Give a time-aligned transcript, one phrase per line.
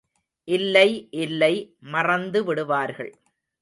[0.47, 0.87] இல்லை
[1.15, 1.53] இல்லை
[1.91, 3.13] மறந்துவிடுவார்கள்.